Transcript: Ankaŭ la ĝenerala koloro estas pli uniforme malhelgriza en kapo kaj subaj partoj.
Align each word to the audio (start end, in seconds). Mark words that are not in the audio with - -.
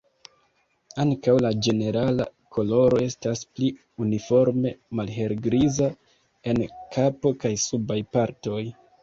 Ankaŭ 1.01 1.33
la 1.45 1.51
ĝenerala 1.67 2.25
koloro 2.57 3.01
estas 3.09 3.43
pli 3.57 3.69
uniforme 4.05 4.73
malhelgriza 5.01 5.91
en 6.55 6.65
kapo 6.99 7.35
kaj 7.47 7.55
subaj 7.69 8.01
partoj. 8.17 8.61